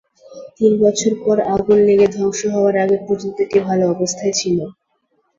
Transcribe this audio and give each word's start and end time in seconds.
তিন 0.57 0.71
বছর 0.83 1.11
পর 1.23 1.37
আগুন 1.55 1.77
লেগে 1.87 2.07
ধ্বংস 2.15 2.39
হওয়ার 2.53 2.75
আগে 2.83 2.97
পর্যন্ত 3.05 3.37
এটি 3.45 3.57
ভাল 3.67 3.79
অবস্থায় 3.93 4.33
ছিল। 4.39 4.57